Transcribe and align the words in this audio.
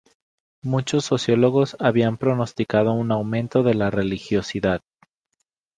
Muchos 0.63 1.05
sociólogos 1.05 1.77
habían 1.79 2.17
pronosticado 2.17 2.91
un 2.93 3.11
aumento 3.11 3.61
de 3.61 3.75
la 3.75 3.91
religiosidad. 3.91 4.81